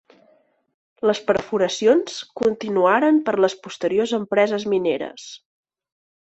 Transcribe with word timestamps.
Les 1.09 1.21
perforacions 1.27 2.17
continuaren 2.41 3.21
per 3.29 3.37
les 3.45 3.59
posteriors 3.69 4.17
empreses 4.23 4.69
mineres. 4.75 5.31